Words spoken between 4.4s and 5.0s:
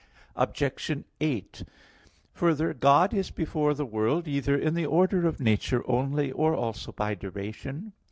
in the